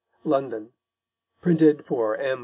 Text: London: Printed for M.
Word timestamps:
London: 0.23 0.73
Printed 1.43 1.85
for 1.85 2.17
M. 2.17 2.39